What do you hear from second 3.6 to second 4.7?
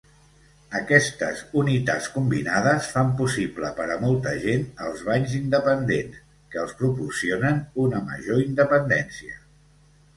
per a molta gent